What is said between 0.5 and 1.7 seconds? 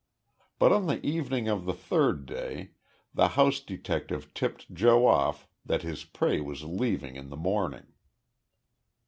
But on the evening of